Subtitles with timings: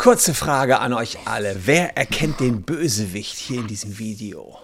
[0.00, 1.66] Kurze Frage an euch alle.
[1.66, 4.56] Wer erkennt den Bösewicht hier in diesem Video?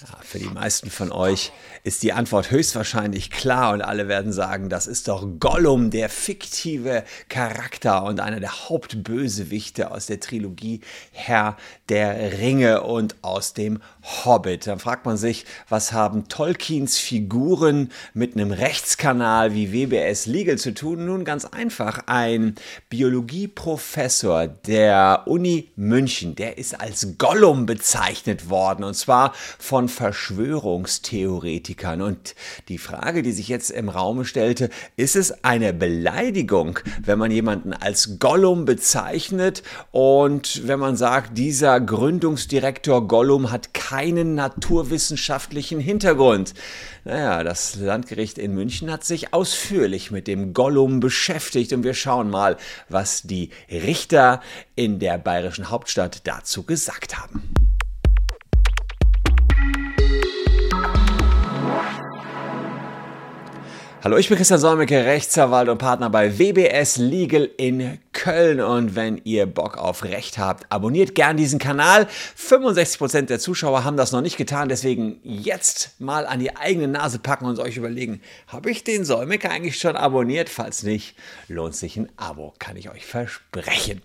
[0.00, 1.52] Ja, für die meisten von euch
[1.84, 7.04] ist die Antwort höchstwahrscheinlich klar und alle werden sagen, das ist doch Gollum, der fiktive
[7.28, 10.80] Charakter und einer der Hauptbösewichte aus der Trilogie
[11.12, 11.56] Herr
[11.88, 14.66] der Ringe und aus dem Hobbit.
[14.66, 20.74] Dann fragt man sich, was haben Tolkiens Figuren mit einem Rechtskanal wie WBS Legal zu
[20.74, 21.04] tun?
[21.04, 22.56] Nun ganz einfach, ein
[22.88, 31.74] Biologieprofessor der Uni München, der ist als Gollum bezeichnet worden und zwar von Verschwörungstheoretikern.
[31.74, 32.02] Politikern.
[32.02, 32.34] Und
[32.68, 37.72] die Frage, die sich jetzt im Raum stellte, ist es eine Beleidigung, wenn man jemanden
[37.72, 46.54] als Gollum bezeichnet und wenn man sagt, dieser Gründungsdirektor Gollum hat keinen naturwissenschaftlichen Hintergrund?
[47.04, 52.30] Naja, das Landgericht in München hat sich ausführlich mit dem Gollum beschäftigt und wir schauen
[52.30, 52.56] mal,
[52.88, 54.40] was die Richter
[54.74, 57.63] in der bayerischen Hauptstadt dazu gesagt haben.
[64.04, 68.60] Hallo, ich bin Christian Solmecke, Rechtsanwalt und Partner bei WBS Legal in Köln.
[68.60, 72.06] Und wenn ihr Bock auf Recht habt, abonniert gern diesen Kanal.
[72.38, 77.18] 65% der Zuschauer haben das noch nicht getan, deswegen jetzt mal an die eigene Nase
[77.18, 80.50] packen und euch überlegen, habe ich den Solmecke eigentlich schon abonniert?
[80.50, 81.16] Falls nicht,
[81.48, 84.02] lohnt sich ein Abo, kann ich euch versprechen.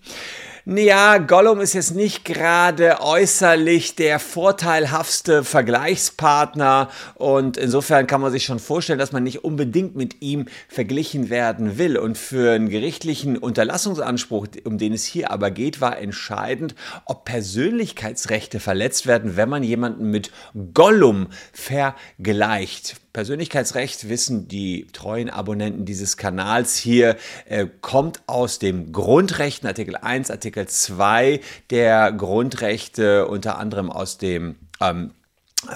[0.71, 8.43] Ja, Gollum ist jetzt nicht gerade äußerlich der vorteilhaftste Vergleichspartner und insofern kann man sich
[8.43, 11.97] schon vorstellen, dass man nicht unbedingt mit ihm verglichen werden will.
[11.97, 18.59] Und für einen gerichtlichen Unterlassungsanspruch, um den es hier aber geht, war entscheidend, ob Persönlichkeitsrechte
[18.59, 20.29] verletzt werden, wenn man jemanden mit
[20.75, 22.97] Gollum vergleicht.
[23.13, 30.29] Persönlichkeitsrecht, wissen die treuen Abonnenten dieses Kanals hier, äh, kommt aus dem Grundrechten, Artikel 1,
[30.29, 35.11] Artikel 2 der Grundrechte, unter anderem aus dem ähm,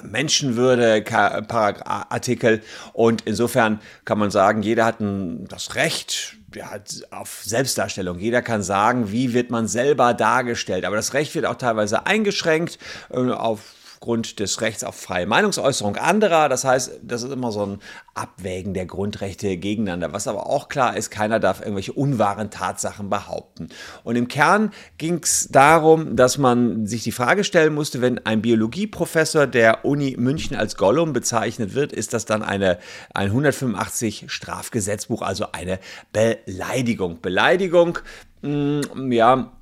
[0.03, 2.61] Menschenwürde Artikel
[2.93, 6.79] und insofern kann man sagen, jeder hat ein, das Recht ja,
[7.11, 8.19] auf Selbstdarstellung.
[8.19, 10.85] Jeder kann sagen, wie wird man selber dargestellt.
[10.85, 12.77] Aber das Recht wird auch teilweise eingeschränkt
[13.09, 13.73] äh, auf
[14.03, 16.49] aufgrund des Rechts auf freie Meinungsäußerung anderer.
[16.49, 17.79] Das heißt, das ist immer so ein
[18.13, 20.11] Abwägen der Grundrechte gegeneinander.
[20.11, 23.69] Was aber auch klar ist, keiner darf irgendwelche unwahren Tatsachen behaupten.
[24.03, 28.41] Und im Kern ging es darum, dass man sich die Frage stellen musste, wenn ein
[28.41, 32.79] Biologieprofessor der Uni München als Gollum bezeichnet wird, ist das dann eine,
[33.13, 35.79] ein 185 Strafgesetzbuch, also eine
[36.11, 37.21] Beleidigung.
[37.21, 37.99] Beleidigung,
[38.41, 39.53] mh, mm, ja,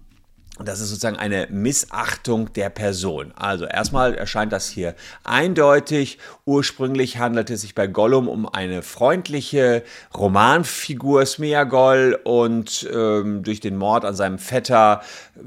[0.60, 3.32] das ist sozusagen eine Missachtung der Person.
[3.36, 6.20] Also erstmal erscheint das hier eindeutig.
[6.46, 9.84] Ursprünglich handelte es sich bei Gollum um eine freundliche
[10.16, 15.02] Romanfigur Smeagol und ähm, durch den Mord an seinem Vetter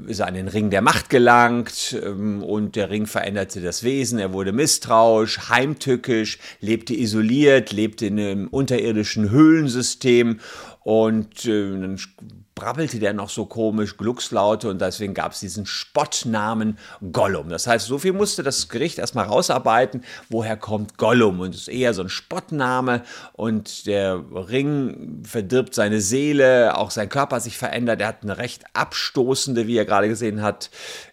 [0.07, 4.19] ist er an den Ring der Macht gelangt ähm, und der Ring veränderte das Wesen.
[4.19, 10.39] Er wurde misstrauisch, heimtückisch, lebte isoliert, lebte in einem unterirdischen Höhlensystem
[10.83, 11.99] und äh, dann
[12.55, 16.77] brabbelte der noch so komisch, Gluckslaute und deswegen gab es diesen Spottnamen
[17.11, 17.49] Gollum.
[17.49, 21.67] Das heißt, so viel musste das Gericht erstmal rausarbeiten, woher kommt Gollum und es ist
[21.67, 27.99] eher so ein Spottname und der Ring verdirbt seine Seele, auch sein Körper sich verändert,
[27.99, 30.69] er hat eine recht abstoßende, wie er gerade gesehen hat,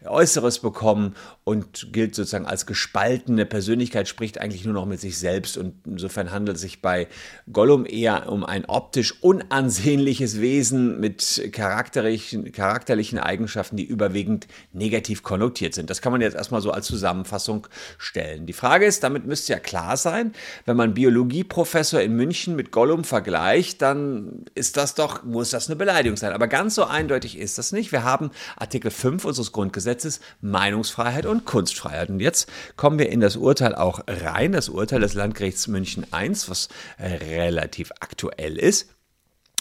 [0.06, 5.56] Äußeres bekommen und gilt sozusagen als gespaltene Persönlichkeit, spricht eigentlich nur noch mit sich selbst
[5.56, 7.08] und insofern handelt es sich bei
[7.52, 15.74] Gollum eher um ein optisch unansehnliches Wesen mit charakterlichen, charakterlichen Eigenschaften, die überwiegend negativ konnotiert
[15.74, 15.90] sind.
[15.90, 17.66] Das kann man jetzt erstmal so als Zusammenfassung
[17.98, 18.46] stellen.
[18.46, 20.32] Die Frage ist, damit müsste ja klar sein,
[20.64, 25.74] wenn man Biologieprofessor in München mit Gollum vergleicht, dann ist das doch, muss das eine
[25.74, 26.32] Beleidigung sein.
[26.32, 27.90] Aber ganz so eindeutig ist das nicht.
[27.90, 32.10] Wir haben Artikel 5 unseres Grundgesetzes Meinungsfreiheit und Kunstfreiheit.
[32.10, 36.30] Und jetzt kommen wir in das Urteil auch rein, das Urteil des Landgerichts München I,
[36.48, 38.88] was relativ aktuell ist.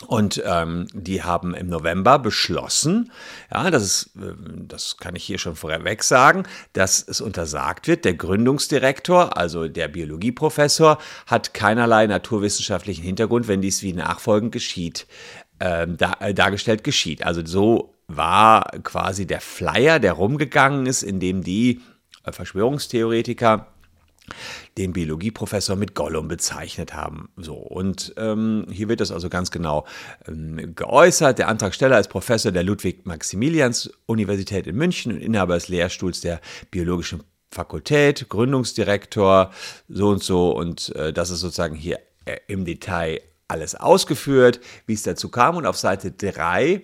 [0.07, 3.11] Und ähm, die haben im November beschlossen,
[3.53, 4.33] ja, das, ist, äh,
[4.67, 9.87] das kann ich hier schon vorweg sagen, dass es untersagt wird, der Gründungsdirektor, also der
[9.87, 10.97] Biologieprofessor,
[11.27, 15.05] hat keinerlei naturwissenschaftlichen Hintergrund, wenn dies wie nachfolgend geschieht,
[15.59, 17.23] äh, da, äh, dargestellt geschieht.
[17.23, 21.81] Also so war quasi der Flyer, der rumgegangen ist, in dem die
[22.23, 23.67] äh, Verschwörungstheoretiker
[24.77, 27.29] den Biologieprofessor mit Gollum bezeichnet haben.
[27.35, 29.85] So, und ähm, hier wird das also ganz genau
[30.27, 31.39] ähm, geäußert.
[31.39, 38.29] Der Antragsteller ist Professor der Ludwig-Maximilians-Universität in München und Inhaber des Lehrstuhls der biologischen Fakultät,
[38.29, 39.51] Gründungsdirektor,
[39.89, 40.51] so und so.
[40.51, 45.57] Und äh, das ist sozusagen hier äh, im Detail alles ausgeführt, wie es dazu kam.
[45.57, 46.83] Und auf Seite 3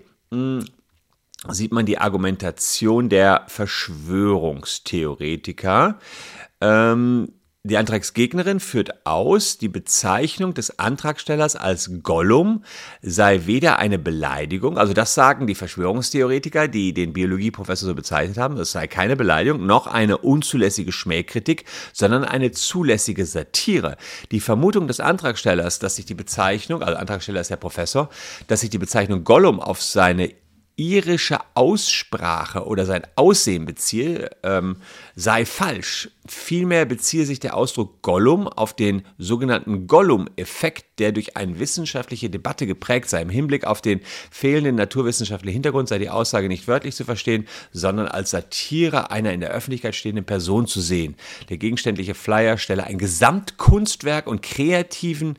[1.50, 6.00] sieht man die Argumentation der Verschwörungstheoretiker.
[6.62, 12.63] Ähm, die Antragsgegnerin führt aus, die Bezeichnung des Antragstellers als Gollum
[13.01, 18.56] sei weder eine Beleidigung, also das sagen die Verschwörungstheoretiker, die den Biologieprofessor so bezeichnet haben,
[18.56, 23.98] das sei keine Beleidigung, noch eine unzulässige Schmähkritik, sondern eine zulässige Satire.
[24.31, 28.10] Die Vermutung des Antragstellers, dass sich die Bezeichnung, also Antragsteller ist der Professor,
[28.48, 30.31] dass sich die Bezeichnung Gollum auf seine
[30.77, 34.77] irische Aussprache oder sein Aussehen beziehe, ähm,
[35.15, 36.09] sei falsch.
[36.27, 42.68] Vielmehr beziehe sich der Ausdruck Gollum auf den sogenannten Gollum-Effekt, der durch eine wissenschaftliche Debatte
[42.68, 43.24] geprägt sei.
[43.24, 48.07] Im Hinblick auf den fehlenden naturwissenschaftlichen Hintergrund sei die Aussage nicht wörtlich zu verstehen, sondern
[48.07, 51.15] als Satire einer in der Öffentlichkeit stehenden Person zu sehen.
[51.50, 55.38] Der gegenständliche Flyer stelle ein Gesamtkunstwerk und kreativen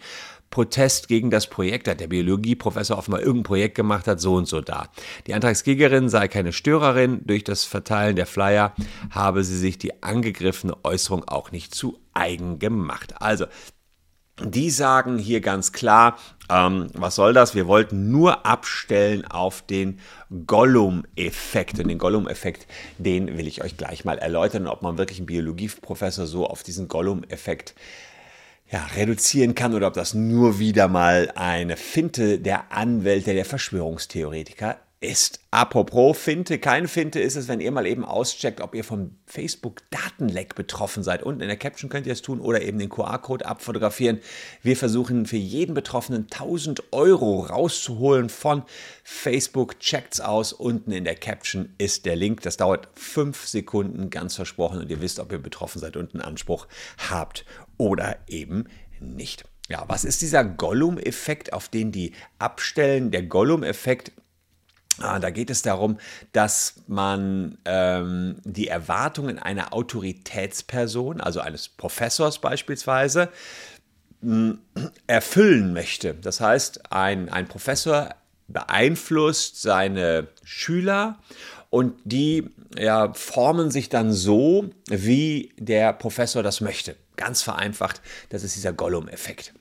[0.50, 4.60] Protest gegen das Projekt, hat der Biologieprofessor offenbar irgendein Projekt gemacht hat, so und so
[4.60, 4.88] da.
[5.26, 8.74] Die Antragsgeberin sei keine Störerin, durch das Verteilen der Flyer
[9.10, 13.14] habe sie sich die angegriffene Äußerung auch nicht zu eigen gemacht.
[13.20, 13.46] Also,
[14.44, 16.16] die sagen hier ganz klar,
[16.48, 17.54] ähm, was soll das?
[17.54, 19.98] Wir wollten nur abstellen auf den
[20.46, 21.78] Gollum-Effekt.
[21.80, 22.66] Und den Gollum-Effekt,
[22.98, 26.88] den will ich euch gleich mal erläutern, ob man wirklich einen Biologieprofessor so auf diesen
[26.88, 27.74] Gollum-Effekt
[28.70, 34.78] ja, reduzieren kann oder ob das nur wieder mal eine Finte der Anwälte der Verschwörungstheoretiker
[35.00, 35.40] ist.
[35.50, 40.54] Apropos Finte, keine Finte ist es, wenn ihr mal eben auscheckt, ob ihr vom Facebook-Datenleck
[40.56, 41.22] betroffen seid.
[41.22, 44.20] Unten in der Caption könnt ihr es tun oder eben den QR-Code abfotografieren.
[44.62, 48.64] Wir versuchen für jeden Betroffenen 1000 Euro rauszuholen von
[49.04, 49.78] Facebook.
[49.78, 50.52] Checkt's aus.
[50.52, 52.42] Unten in der Caption ist der Link.
[52.42, 54.80] Das dauert fünf Sekunden, ganz versprochen.
[54.80, 56.66] Und ihr wisst, ob ihr betroffen seid und einen Anspruch
[57.08, 57.44] habt
[57.76, 58.64] oder eben
[59.00, 59.44] nicht.
[59.68, 63.10] Ja, was ist dieser Gollum-Effekt, auf den die abstellen?
[63.10, 64.12] Der Gollum-Effekt
[65.00, 65.98] Ah, da geht es darum,
[66.32, 73.30] dass man ähm, die Erwartungen einer Autoritätsperson, also eines Professors beispielsweise,
[75.06, 76.14] erfüllen möchte.
[76.14, 78.14] Das heißt, ein, ein Professor
[78.48, 81.18] beeinflusst seine Schüler
[81.70, 86.96] und die ja, formen sich dann so, wie der Professor das möchte.
[87.16, 89.52] Ganz vereinfacht, das ist dieser Gollum-Effekt.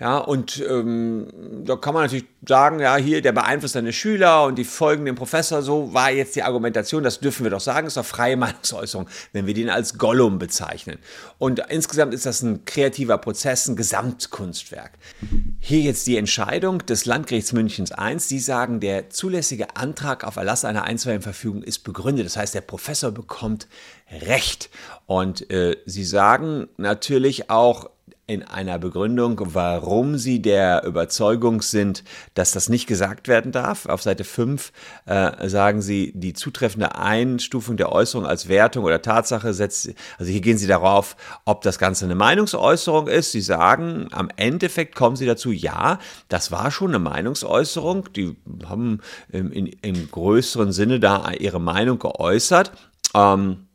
[0.00, 1.28] Ja, und ähm,
[1.64, 5.14] da kann man natürlich sagen, ja, hier, der beeinflusst seine Schüler und die folgen dem
[5.14, 5.62] Professor.
[5.62, 9.46] So war jetzt die Argumentation, das dürfen wir doch sagen, ist doch freie Meinungsäußerung, wenn
[9.46, 10.98] wir den als Gollum bezeichnen.
[11.38, 14.92] Und insgesamt ist das ein kreativer Prozess, ein Gesamtkunstwerk.
[15.60, 18.18] Hier jetzt die Entscheidung des Landgerichts Münchens I.
[18.18, 22.26] Sie sagen, der zulässige Antrag auf Erlass einer einstweiligen Verfügung ist begründet.
[22.26, 23.68] Das heißt, der Professor bekommt
[24.10, 24.70] Recht.
[25.06, 27.90] Und äh, Sie sagen natürlich auch,
[28.26, 33.86] in einer Begründung, warum sie der Überzeugung sind, dass das nicht gesagt werden darf.
[33.86, 34.72] Auf Seite 5
[35.04, 40.40] äh, sagen sie, die zutreffende Einstufung der Äußerung als Wertung oder Tatsache setzt, also hier
[40.40, 43.32] gehen sie darauf, ob das Ganze eine Meinungsäußerung ist.
[43.32, 45.98] Sie sagen, am Endeffekt kommen sie dazu, ja,
[46.28, 48.12] das war schon eine Meinungsäußerung.
[48.14, 48.36] Die
[48.66, 49.00] haben
[49.30, 52.72] im, in, im größeren Sinne da ihre Meinung geäußert.
[53.14, 53.66] Ähm,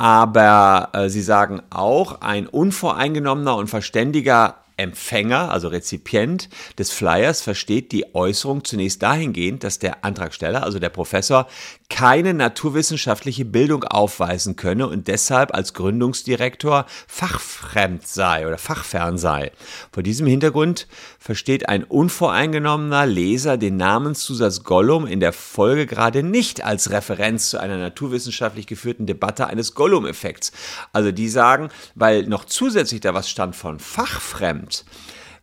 [0.00, 6.48] aber äh, sie sagen auch, ein unvoreingenommener und verständiger Empfänger, also Rezipient
[6.78, 11.48] des Flyers, versteht die Äußerung zunächst dahingehend, dass der Antragsteller, also der Professor,
[11.90, 19.52] keine naturwissenschaftliche Bildung aufweisen könne und deshalb als Gründungsdirektor fachfremd sei oder fachfern sei.
[19.92, 20.86] Vor diesem Hintergrund
[21.18, 27.58] versteht ein unvoreingenommener Leser den Namenszusatz Gollum in der Folge gerade nicht als Referenz zu
[27.58, 30.52] einer naturwissenschaftlich geführten Debatte eines Gollum-Effekts.
[30.92, 34.84] Also die sagen, weil noch zusätzlich da was stand von fachfremd,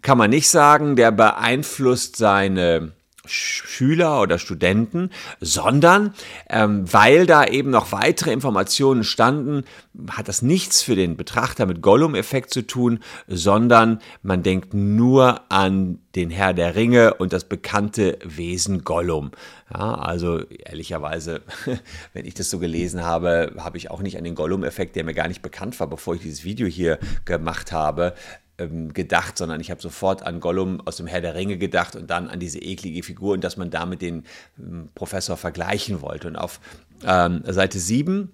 [0.01, 2.93] kann man nicht sagen, der beeinflusst seine
[3.27, 6.13] Schüler oder Studenten, sondern
[6.49, 9.63] ähm, weil da eben noch weitere Informationen standen,
[10.11, 15.99] hat das nichts für den Betrachter mit Gollum-Effekt zu tun, sondern man denkt nur an
[16.15, 19.31] den Herr der Ringe und das bekannte Wesen Gollum.
[19.73, 21.41] Ja, also ehrlicherweise,
[22.13, 25.13] wenn ich das so gelesen habe, habe ich auch nicht an den Gollum-Effekt, der mir
[25.13, 28.13] gar nicht bekannt war, bevor ich dieses Video hier gemacht habe,
[28.57, 32.09] ähm, gedacht, sondern ich habe sofort an Gollum aus dem Herr der Ringe gedacht und
[32.09, 34.25] dann an diese eklige Figur und dass man damit den
[34.57, 36.27] ähm, Professor vergleichen wollte.
[36.27, 36.59] Und auf
[37.05, 38.31] ähm, Seite 7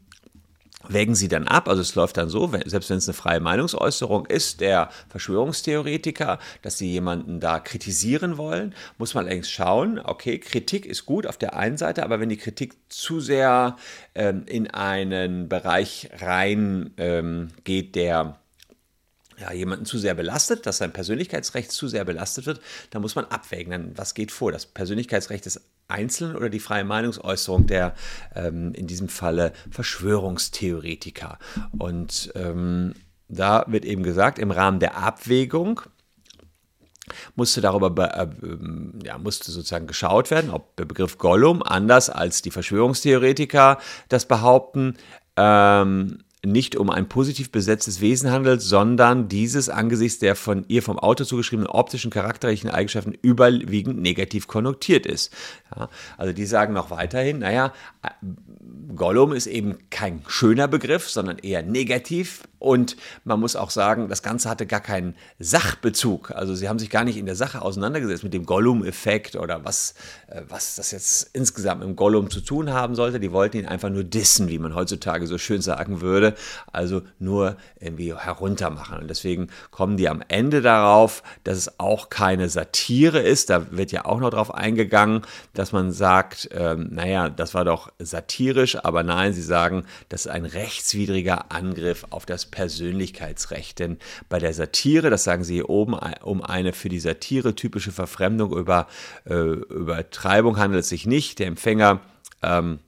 [0.87, 4.25] wägen sie dann ab, also es läuft dann so, selbst wenn es eine freie Meinungsäußerung
[4.25, 10.85] ist, der Verschwörungstheoretiker, dass sie jemanden da kritisieren wollen, muss man längst schauen, okay, Kritik
[10.85, 13.77] ist gut auf der einen Seite, aber wenn die Kritik zu sehr
[14.15, 18.39] ähm, in einen Bereich rein ähm, geht, der
[19.43, 23.25] ja, jemanden zu sehr belastet, dass sein Persönlichkeitsrecht zu sehr belastet wird, dann muss man
[23.25, 24.51] abwägen, dann was geht vor.
[24.51, 27.93] Das Persönlichkeitsrecht des Einzelnen oder die freie Meinungsäußerung der
[28.35, 31.39] ähm, in diesem Falle Verschwörungstheoretiker.
[31.77, 32.93] Und ähm,
[33.27, 35.81] da wird eben gesagt, im Rahmen der Abwägung
[37.35, 38.27] musste darüber äh,
[39.03, 44.95] ja, musste sozusagen geschaut werden, ob der Begriff Gollum, anders als die Verschwörungstheoretiker das behaupten,
[45.35, 50.99] ähm, nicht um ein positiv besetztes Wesen handelt, sondern dieses angesichts der von ihr vom
[50.99, 55.33] Autor zugeschriebenen optischen charakterlichen Eigenschaften überwiegend negativ konnotiert ist.
[55.75, 57.71] Ja, also die sagen noch weiterhin, naja,
[58.95, 62.43] Gollum ist eben kein schöner Begriff, sondern eher negativ.
[62.59, 62.95] Und
[63.25, 66.31] man muss auch sagen, das Ganze hatte gar keinen Sachbezug.
[66.31, 69.95] Also sie haben sich gar nicht in der Sache auseinandergesetzt mit dem Gollum-Effekt oder was,
[70.27, 73.19] äh, was das jetzt insgesamt mit dem Gollum zu tun haben sollte.
[73.19, 76.32] Die wollten ihn einfach nur dissen, wie man heutzutage so schön sagen würde.
[76.71, 78.99] Also nur irgendwie heruntermachen.
[78.99, 83.49] Und deswegen kommen die am Ende darauf, dass es auch keine Satire ist.
[83.49, 85.21] Da wird ja auch noch drauf eingegangen,
[85.53, 90.31] dass man sagt, ähm, naja, das war doch satirisch, aber nein, sie sagen, das ist
[90.31, 93.79] ein rechtswidriger Angriff auf das Persönlichkeitsrecht.
[93.79, 93.97] Denn
[94.29, 98.55] bei der Satire, das sagen sie hier oben, um eine für die Satire typische Verfremdung
[98.55, 98.87] über
[99.25, 101.39] äh, Übertreibung handelt es sich nicht.
[101.39, 102.01] Der Empfänger
[102.41, 102.79] ähm,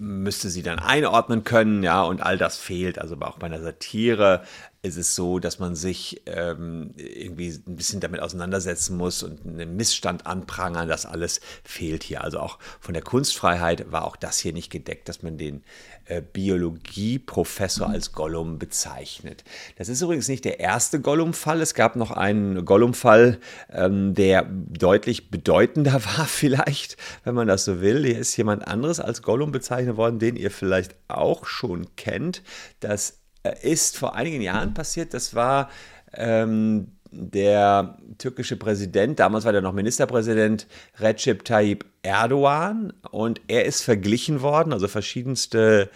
[0.00, 2.98] müsste sie dann einordnen können, ja, und all das fehlt.
[2.98, 4.42] Also auch bei einer Satire
[4.82, 9.76] ist es so, dass man sich ähm, irgendwie ein bisschen damit auseinandersetzen muss und einen
[9.76, 10.88] Missstand anprangern.
[10.88, 12.24] Das alles fehlt hier.
[12.24, 15.64] Also auch von der Kunstfreiheit war auch das hier nicht gedeckt, dass man den
[16.06, 19.44] äh, Biologieprofessor als Gollum bezeichnet.
[19.76, 21.60] Das ist übrigens nicht der erste Gollum-Fall.
[21.60, 23.38] Es gab noch einen Gollum-Fall,
[23.70, 28.06] ähm, der deutlich bedeutender war, vielleicht, wenn man das so will.
[28.06, 32.42] Hier ist jemand anderes als Gollum bezeichnet worden, den ihr vielleicht auch schon kennt.
[32.80, 33.19] Das
[33.62, 35.14] ist vor einigen Jahren passiert.
[35.14, 35.70] Das war
[36.12, 40.66] ähm, der türkische Präsident, damals war der noch Ministerpräsident,
[40.98, 42.92] Recep Tayyip Erdogan.
[43.10, 45.90] Und er ist verglichen worden, also verschiedenste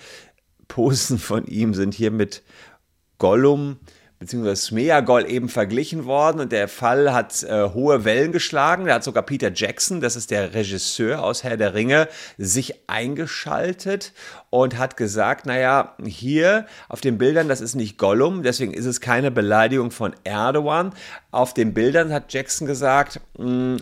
[0.68, 2.42] Posen von ihm sind hier mit
[3.18, 3.78] Gollum
[4.18, 8.86] beziehungsweise Smeagol eben verglichen worden und der Fall hat äh, hohe Wellen geschlagen.
[8.86, 14.12] Da hat sogar Peter Jackson, das ist der Regisseur aus Herr der Ringe, sich eingeschaltet
[14.50, 19.00] und hat gesagt, naja, hier auf den Bildern, das ist nicht Gollum, deswegen ist es
[19.00, 20.94] keine Beleidigung von Erdogan.
[21.30, 23.76] Auf den Bildern hat Jackson gesagt, mh, mm,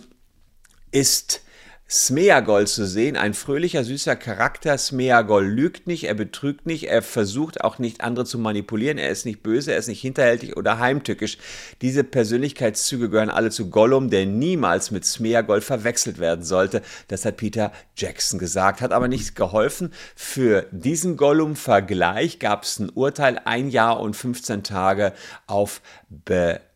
[0.91, 1.41] ist
[1.89, 4.77] Smeagol zu sehen, ein fröhlicher, süßer Charakter.
[4.77, 9.25] Smeagol lügt nicht, er betrügt nicht, er versucht auch nicht andere zu manipulieren, er ist
[9.25, 11.37] nicht böse, er ist nicht hinterhältig oder heimtückisch.
[11.81, 16.81] Diese Persönlichkeitszüge gehören alle zu Gollum, der niemals mit Smeagol verwechselt werden sollte.
[17.09, 19.93] Das hat Peter Jackson gesagt, hat aber nichts geholfen.
[20.15, 25.13] Für diesen Gollum-Vergleich gab es ein Urteil, ein Jahr und 15 Tage
[25.45, 25.81] auf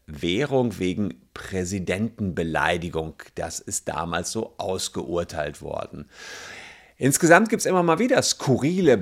[0.08, 3.16] Bewährung wegen Präsidentenbeleidigung.
[3.36, 6.10] Das ist damals so ausgeurteilt worden.
[6.98, 8.98] Insgesamt gibt es immer mal wieder skurrile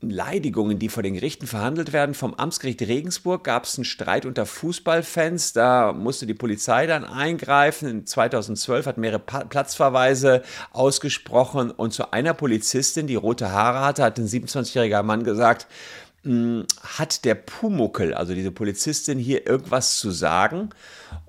[0.00, 2.14] Beleidigungen, die vor den Gerichten verhandelt werden.
[2.14, 5.52] Vom Amtsgericht Regensburg gab es einen Streit unter Fußballfans.
[5.52, 7.88] Da musste die Polizei dann eingreifen.
[7.88, 11.70] In 2012 hat mehrere Platzverweise ausgesprochen.
[11.70, 15.66] Und zu einer Polizistin, die rote Haare hatte, hat ein 27-jähriger Mann gesagt,
[16.82, 20.70] hat der Pumuckel, also diese Polizistin, hier irgendwas zu sagen?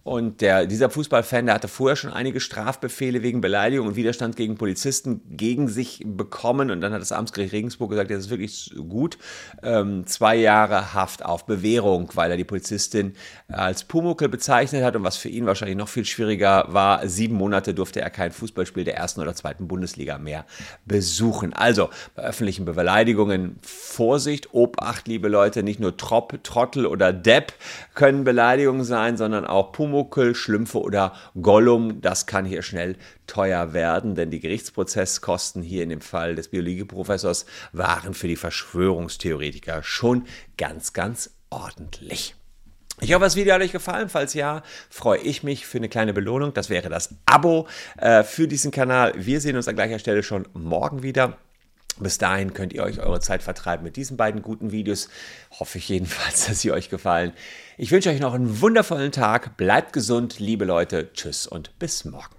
[0.07, 4.55] Und der, dieser Fußballfan, der hatte vorher schon einige Strafbefehle wegen Beleidigung und Widerstand gegen
[4.55, 6.71] Polizisten gegen sich bekommen.
[6.71, 9.17] Und dann hat das Amtsgericht Regensburg gesagt, das ist wirklich gut.
[9.63, 13.15] Ähm, zwei Jahre Haft auf Bewährung, weil er die Polizistin
[13.49, 14.95] als Pumuckel bezeichnet hat.
[14.95, 18.85] Und was für ihn wahrscheinlich noch viel schwieriger war, sieben Monate durfte er kein Fußballspiel
[18.85, 20.45] der ersten oder zweiten Bundesliga mehr
[20.85, 21.51] besuchen.
[21.51, 27.53] Also bei öffentlichen Beleidigungen Vorsicht, Obacht, liebe Leute, nicht nur Trop, Trottel oder Depp
[27.93, 32.01] können Beleidigungen sein, sondern auch Pumuckel, Schlümpfe oder Gollum.
[32.01, 32.95] Das kann hier schnell
[33.27, 39.83] teuer werden, denn die Gerichtsprozesskosten hier in dem Fall des Biologieprofessors waren für die Verschwörungstheoretiker
[39.83, 40.25] schon
[40.57, 42.35] ganz, ganz ordentlich.
[42.99, 44.09] Ich hoffe, das Video hat euch gefallen.
[44.09, 46.53] Falls ja, freue ich mich für eine kleine Belohnung.
[46.55, 47.67] Das wäre das Abo
[47.97, 49.13] äh, für diesen Kanal.
[49.15, 51.37] Wir sehen uns an gleicher Stelle schon morgen wieder.
[51.99, 55.09] Bis dahin könnt ihr euch eure Zeit vertreiben mit diesen beiden guten Videos.
[55.59, 57.33] Hoffe ich jedenfalls, dass sie euch gefallen.
[57.77, 59.57] Ich wünsche euch noch einen wundervollen Tag.
[59.57, 61.11] Bleibt gesund, liebe Leute.
[61.13, 62.36] Tschüss und bis morgen.